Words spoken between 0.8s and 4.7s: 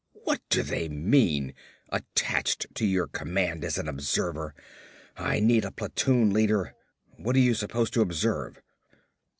mean, 'attached to your command as an observer'?